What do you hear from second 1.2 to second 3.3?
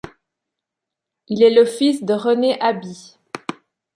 Il est le fils de René Haby.